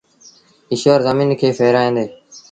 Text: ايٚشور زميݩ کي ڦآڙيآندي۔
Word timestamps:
ايٚشور 0.71 0.99
زميݩ 1.07 1.37
کي 1.39 1.47
ڦآڙيآندي۔ 1.57 2.05